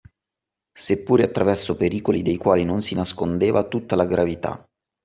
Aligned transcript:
Seppure 0.73 1.23
attraverso 1.25 1.75
pericoli 1.77 2.23
dei 2.23 2.35
quali 2.37 2.63
non 2.65 2.81
si 2.81 2.95
nascondeva 2.95 3.67
tutta 3.67 3.95
la 3.95 4.07
gravità 4.07 4.67